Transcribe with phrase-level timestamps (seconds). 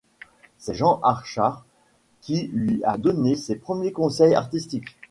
[0.57, 1.63] C'est Jean Achard
[2.21, 4.97] qui lui a donné ses premiers conseils artistiques.